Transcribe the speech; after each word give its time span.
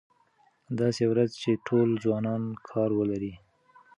داسې 0.79 1.03
ورځ 1.11 1.29
چې 1.41 1.51
ټول 1.67 1.87
ځوانان 2.03 2.43
کار 2.69 2.89
ولري. 2.99 3.33